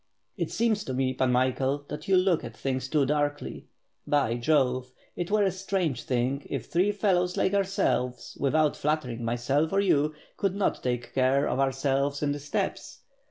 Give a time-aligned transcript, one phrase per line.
[0.35, 3.67] It seems to me Pan Michael, that you look at things too darkly.
[4.07, 9.71] By Jove, it were a strange thing if three fellows like ourselves, without flattering myself
[9.71, 13.01] or you, could not take care of ourselves in the steppes.